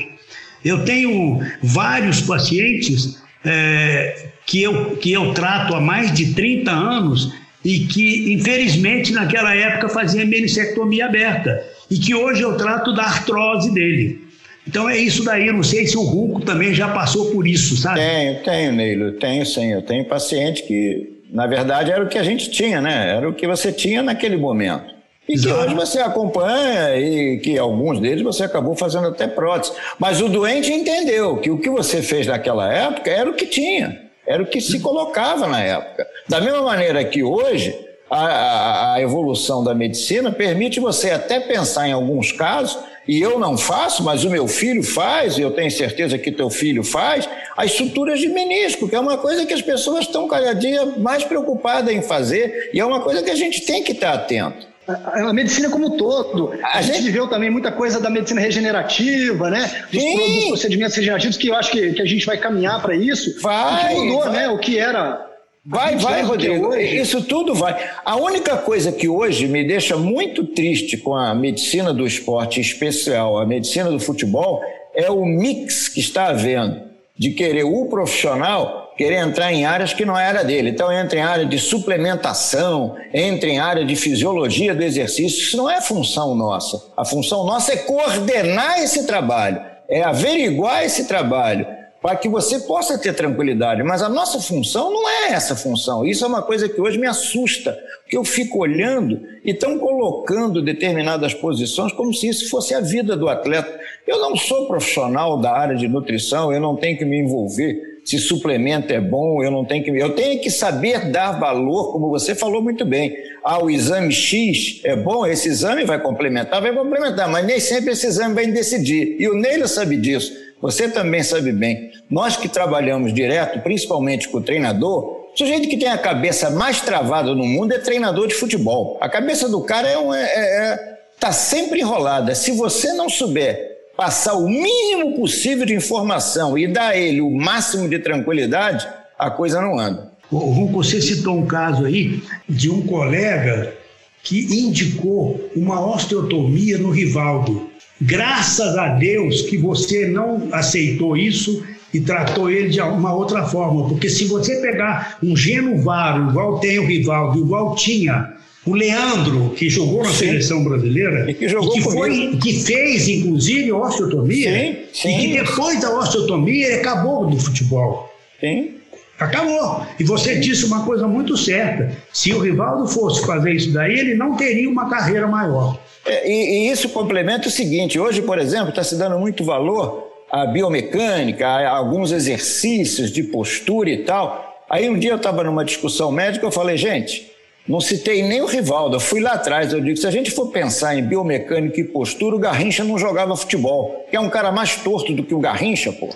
[0.65, 7.35] Eu tenho vários pacientes é, que, eu, que eu trato há mais de 30 anos
[7.65, 13.73] e que, infelizmente, naquela época fazia menissectomia aberta e que hoje eu trato da artrose
[13.73, 14.32] dele.
[14.67, 17.77] Então é isso daí, eu não sei se o Ruco também já passou por isso,
[17.77, 18.01] sabe?
[18.01, 19.73] Tenho, tenho, Neilo, tenho sim.
[19.73, 23.17] Eu tenho paciente que, na verdade, era o que a gente tinha, né?
[23.17, 24.93] Era o que você tinha naquele momento.
[25.29, 25.55] E Exato.
[25.55, 29.73] que hoje você acompanha e que alguns deles você acabou fazendo até prótese.
[29.99, 34.01] Mas o doente entendeu que o que você fez naquela época era o que tinha,
[34.27, 36.07] era o que se colocava na época.
[36.29, 37.75] Da mesma maneira que hoje,
[38.11, 43.57] a, a, evolução da medicina permite você até pensar em alguns casos, e eu não
[43.59, 47.73] faço, mas o meu filho faz, e eu tenho certeza que teu filho faz, as
[47.73, 51.93] suturas de menisco, que é uma coisa que as pessoas estão cada dia mais preocupadas
[51.93, 54.73] em fazer, e é uma coisa que a gente tem que estar atento.
[54.87, 56.53] A, a, medicina como um todo.
[56.63, 59.85] A, a gente, gente viveu também muita coisa da medicina regenerativa, né?
[59.93, 63.41] Dos, dos procedimentos regenerativos, que eu acho que, que a gente vai caminhar para isso.
[63.41, 63.95] Vai.
[63.95, 64.33] Que mudou, vai.
[64.33, 64.49] né?
[64.49, 65.32] O que era.
[65.65, 66.75] Vai, vai, Rodrigo.
[66.75, 67.91] Isso tudo vai.
[68.05, 72.63] A única coisa que hoje me deixa muito triste com a medicina do esporte, em
[72.63, 74.61] especial a medicina do futebol,
[74.95, 76.83] é o mix que está havendo
[77.17, 80.71] de querer o profissional querer entrar em áreas que não era dele.
[80.71, 85.41] Então entra em área de suplementação, entra em área de fisiologia do exercício.
[85.41, 86.81] Isso não é função nossa.
[86.97, 91.67] A função nossa é coordenar esse trabalho, é averiguar esse trabalho
[92.03, 93.83] para que você possa ter tranquilidade.
[93.85, 96.05] Mas a nossa função não é essa função.
[96.05, 100.61] Isso é uma coisa que hoje me assusta, porque eu fico olhando e estão colocando
[100.61, 103.81] determinadas posições como se isso fosse a vida do atleta.
[104.07, 108.19] Eu não sou profissional da área de nutrição, eu não tenho que me envolver se
[108.19, 109.91] suplemento é bom, eu não tenho que.
[109.91, 113.17] Eu tenho que saber dar valor, como você falou muito bem.
[113.45, 117.93] Ah, o exame X é bom, esse exame vai complementar, vai complementar, mas nem sempre
[117.93, 119.17] esse exame vai decidir.
[119.21, 121.91] E o Neila sabe disso, você também sabe bem.
[122.09, 126.81] Nós que trabalhamos direto, principalmente com o treinador, o sujeito que tem a cabeça mais
[126.81, 128.97] travada no mundo é treinador de futebol.
[129.01, 132.33] A cabeça do cara é, um, é, é, é tá sempre enrolada.
[132.37, 137.31] Se você não souber passar o mínimo possível de informação e dar a ele o
[137.31, 140.13] máximo de tranquilidade, a coisa não anda.
[140.31, 143.75] Você citou um caso aí de um colega
[144.23, 147.72] que indicou uma osteotomia no Rivaldo.
[148.05, 151.63] Graças a Deus que você não aceitou isso
[151.95, 156.79] e tratou ele de uma outra forma, porque se você pegar um Genovaro, igual tem
[156.79, 158.33] o Rivaldo, igual tinha
[158.65, 160.27] o Leandro, que jogou na sim.
[160.27, 165.09] seleção brasileira, e que, jogou e que, foi, que fez, inclusive, osteotomia, sim, sim.
[165.09, 168.11] e que depois da osteotomia ele acabou do futebol.
[168.41, 168.71] Sim.
[169.19, 169.87] Acabou.
[170.01, 174.15] E você disse uma coisa muito certa: se o Rivaldo fosse fazer isso daí, ele
[174.15, 175.79] não teria uma carreira maior.
[176.05, 180.11] É, e, e isso complementa o seguinte: hoje, por exemplo, está se dando muito valor
[180.31, 184.65] à biomecânica, a alguns exercícios de postura e tal.
[184.69, 187.31] Aí um dia eu estava numa discussão médica, eu falei, gente,
[187.69, 189.73] não citei nem o Rivaldo, eu fui lá atrás.
[189.73, 193.37] Eu digo: se a gente for pensar em biomecânica e postura, o Garrincha não jogava
[193.37, 196.09] futebol, que é um cara mais torto do que o Garrincha, pô.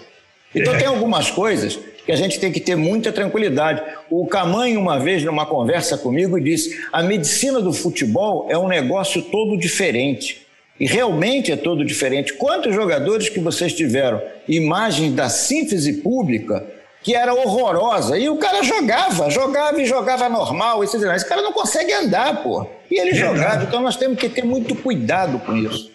[0.55, 0.79] Então é.
[0.79, 3.83] tem algumas coisas que a gente tem que ter muita tranquilidade.
[4.09, 9.21] O Camanho, uma vez, numa conversa comigo, disse: a medicina do futebol é um negócio
[9.21, 10.47] todo diferente.
[10.79, 12.35] E realmente é todo diferente.
[12.35, 16.64] Quantos jogadores que vocês tiveram imagens da síntese pública
[17.07, 18.19] que era horrorosa.
[18.19, 20.83] E o cara jogava, jogava e jogava normal.
[20.83, 22.66] Esse, esse cara não consegue andar, pô.
[22.90, 23.62] E ele é jogava.
[23.62, 25.92] Então nós temos que ter muito cuidado com isso.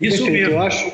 [0.00, 0.54] Isso mesmo.
[0.54, 0.92] Eu acho,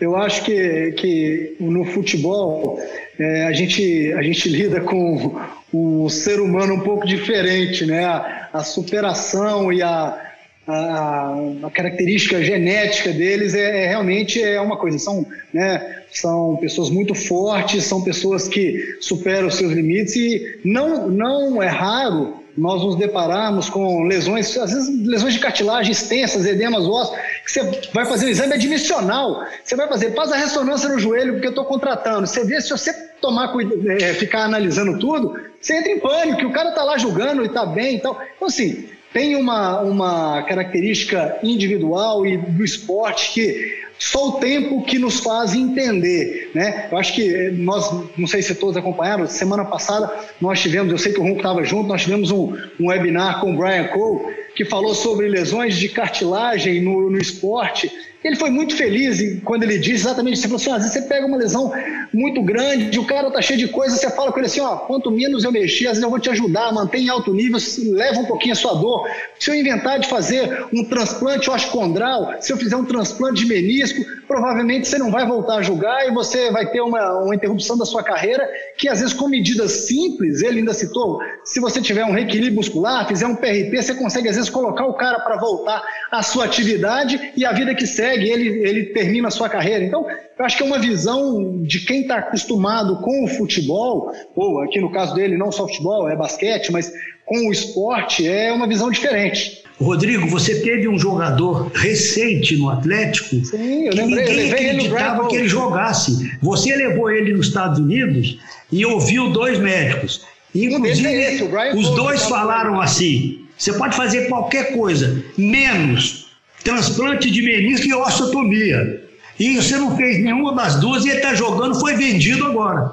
[0.00, 2.78] eu acho que, que no futebol
[3.18, 5.40] é, a, gente, a gente lida com
[5.72, 8.04] um ser humano um pouco diferente, né?
[8.04, 10.20] A, a superação e a,
[10.66, 14.98] a, a, característica genética deles é, é, realmente é uma coisa.
[14.98, 21.08] São, né, são pessoas muito fortes, são pessoas que superam os seus limites e não,
[21.08, 26.86] não é raro nós nos depararmos com lesões, às vezes lesões de cartilagem extensas, edemas
[26.86, 27.18] ósseos,
[27.52, 31.46] você vai fazer um exame admissional, você vai fazer, faz a ressonância no joelho porque
[31.46, 33.52] eu estou contratando, você vê se você tomar
[34.00, 37.46] é, ficar analisando tudo, você entra em pânico, que o cara está lá julgando e
[37.46, 38.20] está bem e tal.
[38.36, 44.98] Então, assim, tem uma, uma característica individual e do esporte que só o tempo que
[44.98, 46.88] nos faz entender, né?
[46.90, 51.12] Eu acho que nós, não sei se todos acompanharam, semana passada nós tivemos, eu sei
[51.12, 54.64] que o Ronco estava junto, nós tivemos um, um webinar com o Brian Cole, que
[54.64, 57.92] falou sobre lesões de cartilagem no, no esporte,
[58.26, 60.46] ele foi muito feliz quando ele disse exatamente isso.
[60.46, 61.72] Ele falou assim: às vezes você pega uma lesão
[62.12, 65.10] muito grande, o cara tá cheio de coisa, você fala com ele assim: ó, quanto
[65.10, 67.58] menos eu mexer, às vezes eu vou te ajudar, mantém em alto nível,
[67.92, 69.08] leva um pouquinho a sua dor.
[69.38, 74.04] Se eu inventar de fazer um transplante osteocondral, se eu fizer um transplante de menisco,
[74.26, 77.84] provavelmente você não vai voltar a julgar e você vai ter uma, uma interrupção da
[77.84, 82.12] sua carreira, que às vezes com medidas simples, ele ainda citou, se você tiver um
[82.12, 86.22] reequilíbrio muscular, fizer um PRP, você consegue às vezes colocar o cara para voltar à
[86.22, 89.84] sua atividade e a vida que segue consegue, ele, ele termina a sua carreira.
[89.84, 90.06] Então,
[90.38, 94.80] eu acho que é uma visão de quem está acostumado com o futebol, ou aqui
[94.80, 96.90] no caso dele, não só futebol, é basquete, mas
[97.24, 99.62] com o esporte, é uma visão diferente.
[99.80, 105.36] Rodrigo, você teve um jogador recente no Atlético Sim, eu que lembrei, ninguém acreditava que
[105.36, 106.38] ele jogasse.
[106.40, 108.38] Você levou ele nos Estados Unidos
[108.72, 110.24] e ouviu dois médicos.
[110.54, 111.44] Inclusive, é esse,
[111.76, 116.25] os dois falaram assim: você pode fazer qualquer coisa, menos
[116.66, 119.06] transplante de menisco e osteotomia.
[119.38, 122.90] E você não fez nenhuma das duas e ele está jogando, foi vendido agora.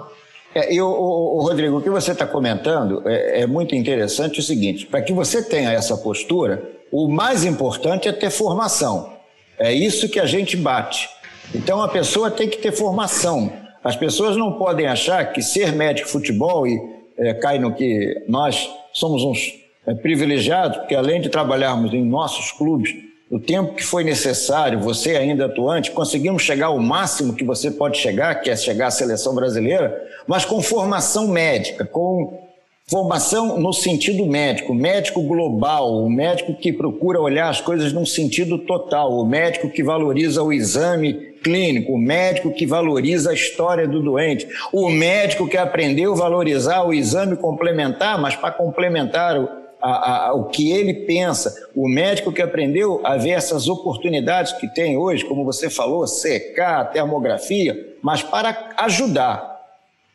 [0.53, 4.43] É, e o, o, Rodrigo, o que você está comentando é, é, muito interessante o
[4.43, 9.13] seguinte: para que você tenha essa postura, o mais importante é ter formação.
[9.57, 11.09] É isso que a gente bate.
[11.55, 13.51] Então a pessoa tem que ter formação.
[13.83, 16.79] As pessoas não podem achar que ser médico de futebol e
[17.17, 19.53] é, cai no que nós somos uns
[19.87, 22.93] é, privilegiados, porque além de trabalharmos em nossos clubes,
[23.33, 27.97] o tempo que foi necessário, você ainda atuante, conseguimos chegar ao máximo que você pode
[27.97, 32.39] chegar, que é chegar à seleção brasileira, mas com formação médica, com
[32.85, 38.59] formação no sentido médico, médico global, o médico que procura olhar as coisas num sentido
[38.59, 43.99] total, o médico que valoriza o exame clínico, o médico que valoriza a história do
[43.99, 50.33] doente, o médico que aprendeu a valorizar o exame complementar, mas para complementar a, a,
[50.33, 51.53] o que ele pensa.
[51.75, 56.89] O médico que aprendeu a ver essas oportunidades que tem hoje, como você falou, secar,
[56.91, 59.51] termografia, mas para ajudar.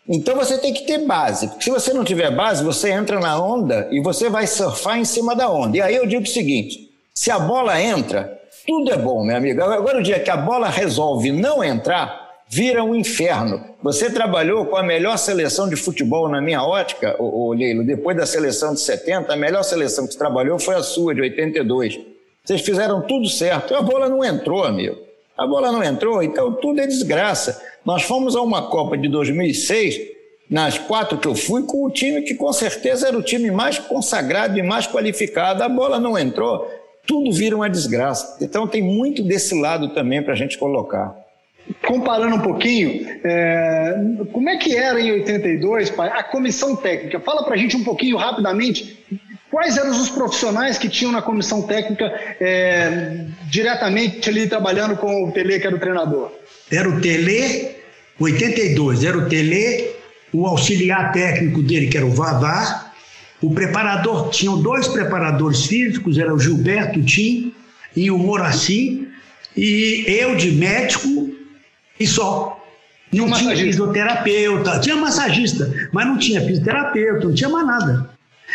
[0.08, 3.38] Então você tem que ter base, porque se você não tiver base, você entra na
[3.38, 5.76] onda e você vai surfar em cima da onda.
[5.76, 9.62] E aí eu digo o seguinte: se a bola entra, tudo é bom, meu amigo.
[9.62, 13.62] Agora, o dia que a bola resolve não entrar, vira um inferno.
[13.82, 18.26] Você trabalhou com a melhor seleção de futebol na minha ótica, o, Leilo, depois da
[18.26, 22.00] seleção de 70, a melhor seleção que você trabalhou foi a sua, de 82.
[22.44, 23.74] Vocês fizeram tudo certo.
[23.74, 24.96] A bola não entrou, amigo.
[25.36, 27.62] A bola não entrou, então tudo é desgraça.
[27.84, 30.00] Nós fomos a uma Copa de 2006,
[30.50, 33.78] nas quatro que eu fui, com o time que com certeza era o time mais
[33.78, 35.62] consagrado e mais qualificado.
[35.62, 36.66] A bola não entrou.
[37.06, 38.36] tudo vira uma desgraça.
[38.40, 41.27] Então tem muito desse lado também para a gente colocar.
[41.86, 43.94] Comparando um pouquinho, é,
[44.32, 47.20] como é que era em 82, pai, a comissão técnica?
[47.20, 48.98] Fala para a gente um pouquinho rapidamente
[49.50, 52.04] quais eram os profissionais que tinham na comissão técnica
[52.40, 56.32] é, diretamente ali trabalhando com o Tele, que era o treinador.
[56.70, 57.70] Era o Tele,
[58.18, 59.90] 82, era o Tele,
[60.32, 62.92] o auxiliar técnico dele, que era o Vavá,
[63.40, 67.54] o preparador, tinham dois preparadores físicos, era o Gilberto Tim
[67.94, 69.08] e o Moraci,
[69.56, 71.30] e eu de médico
[71.98, 72.54] e só.
[73.12, 78.10] Não tinha fisioterapeuta, tinha massagista, mas não tinha fisioterapeuta, não tinha mais nada.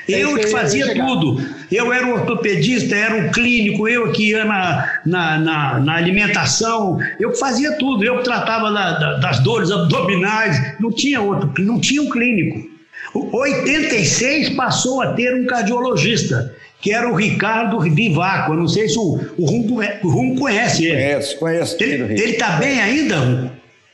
[0.07, 1.41] É eu que fazia tudo.
[1.71, 6.99] Eu era o ortopedista, era o clínico, eu que ia na, na, na, na alimentação,
[7.19, 8.03] eu que fazia tudo.
[8.03, 12.71] Eu que tratava da, da, das dores abdominais, não tinha outro, não tinha um clínico.
[13.13, 18.51] 86 passou a ter um cardiologista, que era o Ricardo Vivaco.
[18.51, 21.01] Eu não sei se o, o, Rum, o Rum conhece ele.
[21.01, 21.77] Conheço, conheço.
[21.81, 23.49] Ele está bem ainda, Rum?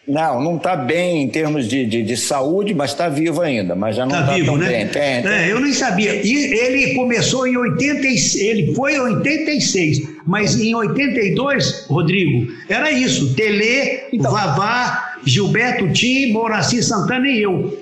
[0.08, 3.96] Não, não está bem em termos de, de, de saúde, mas está vivo ainda, mas
[3.96, 4.68] já não está tá vivo, tão né?
[4.70, 4.88] bem.
[4.88, 5.32] Tem, tem.
[5.32, 6.16] É, eu nem sabia.
[6.16, 13.36] E ele começou em 86, ele foi em 86, mas em 82, Rodrigo, era isso:
[13.36, 17.78] Tele, então, Vavá, Gilberto Tim, Moraci Santana e eu.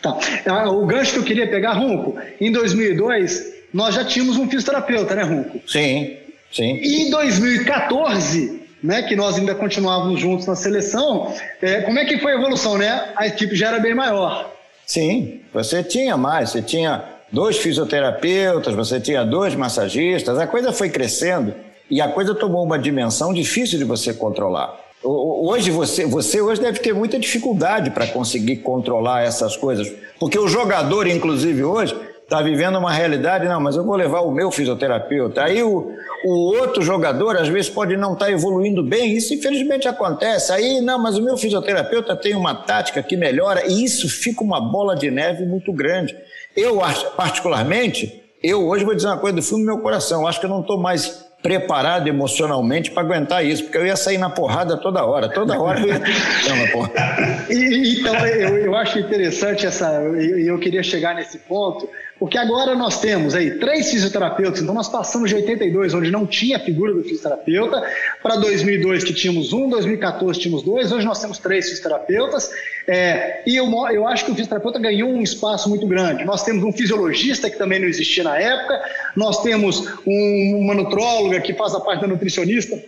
[0.00, 0.16] Tá.
[0.46, 5.16] Ah, o gancho que eu queria pegar, Runco, em 2002, nós já tínhamos um fisioterapeuta,
[5.16, 5.60] né, Runco?
[5.66, 6.16] Sim,
[6.52, 6.76] sim.
[6.76, 12.18] E em 2014 né, que nós ainda continuávamos juntos na seleção, é, como é que
[12.18, 13.12] foi a evolução, né?
[13.16, 14.52] A equipe já era bem maior.
[14.86, 20.90] Sim, você tinha mais, você tinha dois fisioterapeutas, você tinha dois massagistas, a coisa foi
[20.90, 21.54] crescendo
[21.90, 24.78] e a coisa tomou uma dimensão difícil de você controlar.
[25.02, 30.46] Hoje você, você hoje deve ter muita dificuldade para conseguir controlar essas coisas, porque o
[30.46, 35.44] jogador, inclusive hoje, está vivendo uma realidade, não, mas eu vou levar o meu fisioterapeuta.
[35.44, 35.92] Aí o,
[36.24, 40.50] o outro jogador, às vezes, pode não estar tá evoluindo bem, isso infelizmente acontece.
[40.52, 44.60] Aí, não, mas o meu fisioterapeuta tem uma tática que melhora, e isso fica uma
[44.60, 46.16] bola de neve muito grande.
[46.56, 46.80] Eu,
[47.16, 50.50] particularmente, eu hoje vou dizer uma coisa do fundo do meu coração, acho que eu
[50.50, 55.04] não estou mais preparado emocionalmente para aguentar isso, porque eu ia sair na porrada toda
[55.04, 57.44] hora, toda hora eu ia na porrada.
[57.50, 61.86] Então, eu, eu acho interessante essa, e eu, eu queria chegar nesse ponto,
[62.18, 66.56] porque agora nós temos aí três fisioterapeutas, então nós passamos de 82, onde não tinha
[66.56, 67.82] a figura do fisioterapeuta,
[68.22, 72.50] para 2002 que tínhamos um, 2014 tínhamos dois, hoje nós temos três fisioterapeutas,
[72.86, 76.24] é, e eu, eu acho que o fisioterapeuta ganhou um espaço muito grande.
[76.24, 78.80] Nós temos um fisiologista que também não existia na época,
[79.16, 82.80] nós temos um, uma nutróloga que faz a parte da nutricionista,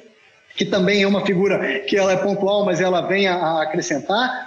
[0.54, 4.45] que também é uma figura que ela é pontual, mas ela vem a, a acrescentar.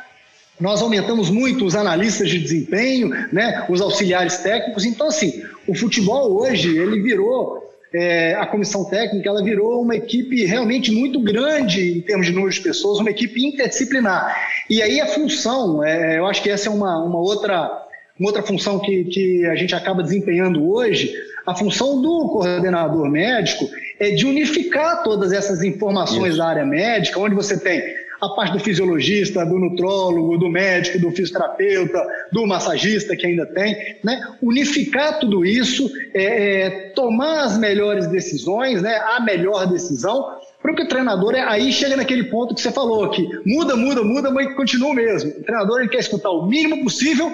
[0.60, 4.86] Nós aumentamos muito os analistas de desempenho, né, os auxiliares técnicos.
[4.86, 10.46] Então, assim, o futebol hoje ele virou é, a comissão técnica, ela virou uma equipe
[10.46, 14.36] realmente muito grande em termos de número de pessoas, uma equipe interdisciplinar.
[14.70, 17.86] E aí a função, é, eu acho que essa é uma, uma outra
[18.20, 23.70] uma outra função que, que a gente acaba desempenhando hoje, a função do coordenador médico
[23.98, 26.38] é de unificar todas essas informações Isso.
[26.38, 27.82] da área médica, onde você tem
[28.22, 33.76] a parte do fisiologista, do nutrólogo, do médico, do fisioterapeuta, do massagista que ainda tem,
[34.04, 34.20] né?
[34.42, 38.98] Unificar tudo isso, é, é, tomar as melhores decisões, né?
[38.98, 43.28] A melhor decisão, porque o treinador é, aí chega naquele ponto que você falou que
[43.46, 45.32] muda, muda, muda, mas continua o mesmo.
[45.32, 47.32] O treinador ele quer escutar o mínimo possível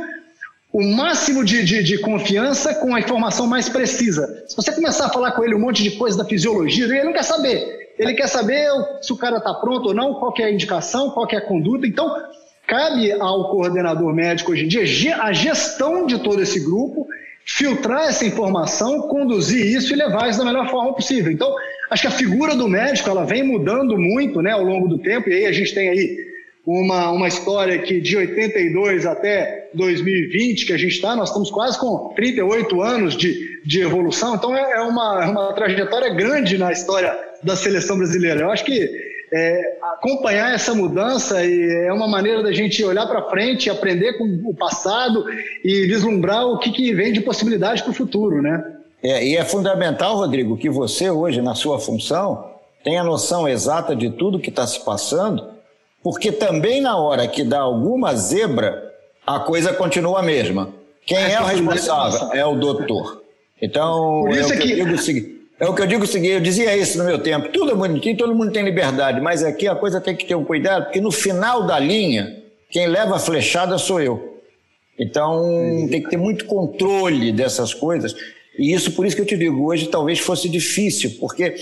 [0.75, 4.43] o máximo de, de, de, confiança com a informação mais precisa.
[4.45, 7.13] Se você começar a falar com ele um monte de coisa da fisiologia, ele não
[7.13, 7.84] quer saber.
[7.97, 8.67] Ele quer saber
[9.01, 11.87] se o cara está pronto ou não, qual é a indicação, qual é a conduta.
[11.87, 12.13] Então,
[12.67, 17.07] cabe ao coordenador médico hoje em dia a gestão de todo esse grupo,
[17.45, 21.31] filtrar essa informação, conduzir isso e levar isso da melhor forma possível.
[21.31, 21.53] Então,
[21.89, 25.29] acho que a figura do médico ela vem mudando muito né, ao longo do tempo,
[25.29, 26.17] e aí a gente tem aí
[26.65, 31.79] uma, uma história que de 82 até 2020 que a gente está, nós estamos quase
[31.79, 36.71] com 38 anos de, de evolução, então é, é uma, é uma trajetória grande na
[36.71, 38.41] história da seleção brasileira.
[38.41, 38.89] Eu acho que
[39.31, 44.55] é, acompanhar essa mudança é uma maneira da gente olhar para frente, aprender com o
[44.55, 45.25] passado
[45.63, 48.63] e vislumbrar o que, que vem de possibilidade para o futuro, né?
[49.03, 52.51] É, e é fundamental, Rodrigo, que você hoje, na sua função,
[52.83, 55.47] tenha noção exata de tudo que está se passando,
[56.01, 58.91] porque também na hora que dá alguma zebra,
[59.25, 60.69] a coisa continua a mesma.
[61.05, 62.31] Quem é, é o responsável?
[62.33, 63.21] É o doutor.
[63.61, 64.73] Então, Por isso é o que, que...
[64.73, 67.03] eu digo o seguinte, é o que eu digo o seguinte, eu dizia isso no
[67.03, 70.25] meu tempo, tudo é bonitinho, todo mundo tem liberdade, mas aqui a coisa tem que
[70.25, 74.41] ter um cuidado, porque no final da linha, quem leva a flechada sou eu.
[74.97, 78.15] Então tem que ter muito controle dessas coisas.
[78.57, 81.55] E isso, por isso que eu te digo, hoje talvez fosse difícil, porque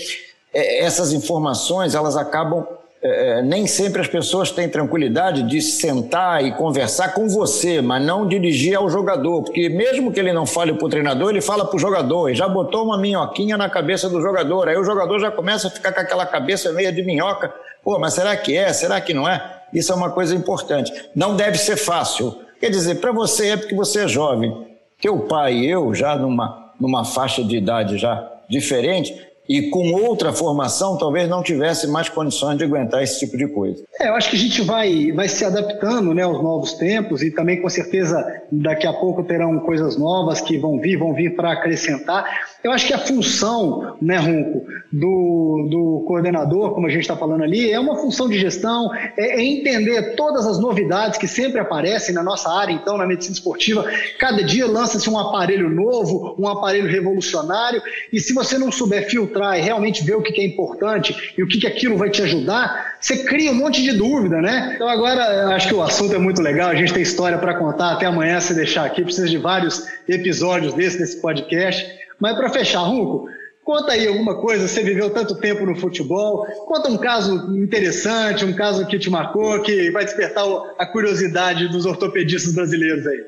[0.52, 2.64] é, essas informações, elas acabam
[3.06, 8.02] é, é, nem sempre as pessoas têm tranquilidade de sentar e conversar com você, mas
[8.02, 11.66] não dirigir ao jogador, porque mesmo que ele não fale para o treinador, ele fala
[11.66, 14.70] para o jogador e já botou uma minhoquinha na cabeça do jogador.
[14.70, 17.52] Aí o jogador já começa a ficar com aquela cabeça meia de minhoca.
[17.82, 18.72] Pô, mas será que é?
[18.72, 19.64] Será que não é?
[19.70, 20.90] Isso é uma coisa importante.
[21.14, 22.34] Não deve ser fácil.
[22.58, 24.66] Quer dizer, para você é porque você é jovem.
[24.98, 29.14] Teu pai e eu, já numa, numa faixa de idade já diferente,
[29.48, 33.84] e com outra formação talvez não tivesse mais condições de aguentar esse tipo de coisa.
[34.00, 37.30] É, eu acho que a gente vai, vai se adaptando né, aos novos tempos e
[37.30, 41.52] também com certeza daqui a pouco terão coisas novas que vão vir, vão vir para
[41.52, 42.24] acrescentar.
[42.62, 47.42] Eu acho que a função, né, Ronco, do, do coordenador, como a gente está falando
[47.42, 52.14] ali, é uma função de gestão, é, é, entender todas as novidades que sempre aparecem
[52.14, 53.84] na nossa área, então, na medicina esportiva.
[54.18, 57.82] Cada dia lança-se um aparelho novo, um aparelho revolucionário,
[58.12, 61.46] e se você não souber filtrar e realmente ver o que é importante e o
[61.46, 64.72] que aquilo vai te ajudar, você cria um monte de dúvida, né?
[64.74, 67.92] Então, agora, acho que o assunto é muito legal, a gente tem história para contar
[67.92, 71.86] até amanhã, se deixar aqui, precisa de vários episódios desse, desse podcast.
[72.20, 73.28] Mas para fechar, Runco,
[73.64, 74.68] conta aí alguma coisa.
[74.68, 76.46] Você viveu tanto tempo no futebol.
[76.66, 80.44] Conta um caso interessante, um caso que te marcou, que vai despertar
[80.78, 83.24] a curiosidade dos ortopedistas brasileiros aí.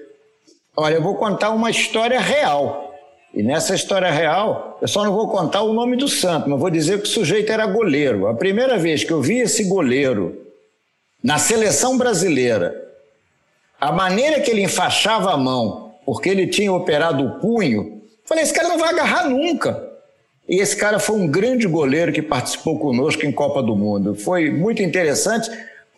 [0.76, 2.85] Olha, eu vou contar uma história real.
[3.36, 6.70] E nessa história real, eu só não vou contar o nome do santo, mas vou
[6.70, 8.26] dizer que o sujeito era goleiro.
[8.26, 10.46] A primeira vez que eu vi esse goleiro
[11.22, 12.74] na seleção brasileira,
[13.78, 18.52] a maneira que ele enfaixava a mão, porque ele tinha operado o punho, Falei, esse
[18.52, 19.88] cara não vai agarrar nunca.
[20.48, 24.14] E esse cara foi um grande goleiro que participou conosco em Copa do Mundo.
[24.14, 25.48] Foi muito interessante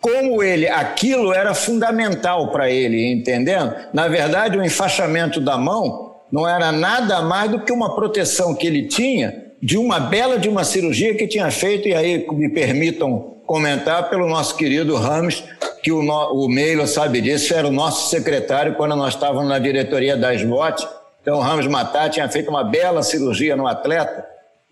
[0.01, 3.74] como ele, aquilo era fundamental para ele, entendendo?
[3.93, 8.66] Na verdade, o enfaixamento da mão não era nada mais do que uma proteção que
[8.66, 13.37] ele tinha de uma bela de uma cirurgia que tinha feito, e aí me permitam
[13.45, 15.43] comentar pelo nosso querido Ramos,
[15.83, 20.16] que o, o Meilo sabe disso, era o nosso secretário quando nós estávamos na diretoria
[20.16, 20.87] da SBOT,
[21.29, 24.24] então, o Ramos Matar tinha feito uma bela cirurgia no atleta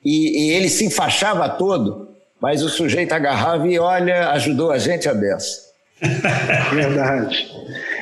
[0.03, 2.09] e, e, ele se enfaixava todo,
[2.41, 5.67] mas o sujeito agarrava e, olha, ajudou a gente a beça.
[6.73, 7.47] Verdade.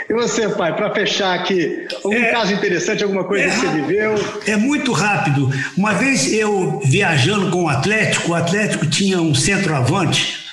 [0.08, 3.68] E você, pai, para fechar aqui, algum é, caso interessante, alguma coisa é, que você
[3.68, 4.14] viveu?
[4.46, 5.50] É muito rápido.
[5.76, 10.44] Uma vez eu viajando com o Atlético, o Atlético tinha um centroavante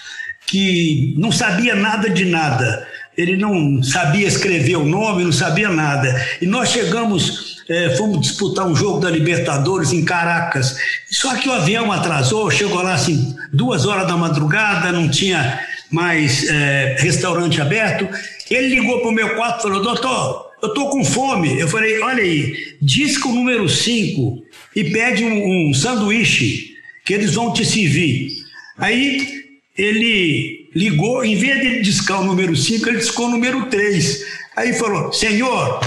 [0.48, 2.88] que não sabia nada de nada.
[3.18, 6.16] Ele não sabia escrever o nome, não sabia nada.
[6.42, 10.76] E nós chegamos é, fomos disputar um jogo da Libertadores em Caracas.
[11.10, 15.60] Só que o avião atrasou, chegou lá assim, duas horas da madrugada, não tinha
[15.92, 18.08] mais é, restaurante aberto.
[18.50, 21.60] Ele ligou para o meu quarto e falou: Doutor, eu estou com fome.
[21.60, 24.44] Eu falei: Olha aí, disca o número 5
[24.76, 28.32] e pede um, um sanduíche que eles vão te servir.
[28.78, 29.42] Aí
[29.78, 34.26] ele ligou, em vez de discar o número 5, ele discou o número 3.
[34.56, 35.80] Aí falou: Senhor,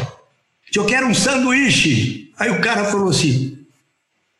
[0.74, 2.30] eu quero um sanduíche.
[2.38, 3.58] Aí o cara falou assim: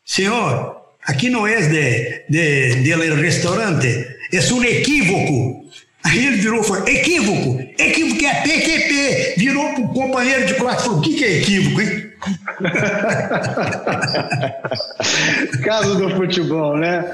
[0.05, 5.64] Senhor, aqui não é de, de, de restaurante, é um equívoco.
[6.05, 9.35] Aí ele virou e falou: equívoco, equívoco é PQP.
[9.39, 12.11] Virou para o companheiro de classe e falou: o que, que é equívoco, hein?
[15.64, 17.05] Caso do futebol, né?